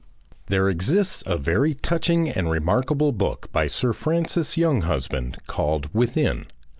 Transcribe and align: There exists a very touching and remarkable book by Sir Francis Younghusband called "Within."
There 0.47 0.67
exists 0.67 1.21
a 1.27 1.37
very 1.37 1.75
touching 1.75 2.27
and 2.27 2.49
remarkable 2.49 3.11
book 3.11 3.51
by 3.51 3.67
Sir 3.67 3.93
Francis 3.93 4.55
Younghusband 4.55 5.35
called 5.45 5.93
"Within." 5.93 6.47